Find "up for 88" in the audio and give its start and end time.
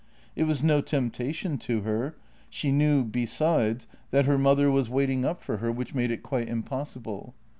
5.25-5.57